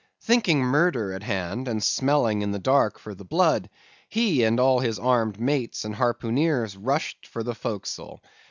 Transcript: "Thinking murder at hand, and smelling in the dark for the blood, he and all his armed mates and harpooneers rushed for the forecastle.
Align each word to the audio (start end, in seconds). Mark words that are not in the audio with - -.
"Thinking 0.23 0.61
murder 0.61 1.13
at 1.13 1.21
hand, 1.21 1.67
and 1.67 1.83
smelling 1.83 2.41
in 2.41 2.51
the 2.51 2.57
dark 2.57 2.97
for 2.97 3.13
the 3.13 3.23
blood, 3.23 3.69
he 4.09 4.43
and 4.43 4.59
all 4.59 4.79
his 4.79 4.97
armed 4.97 5.39
mates 5.39 5.85
and 5.85 5.93
harpooneers 5.93 6.75
rushed 6.75 7.27
for 7.27 7.43
the 7.43 7.53
forecastle. 7.53 8.19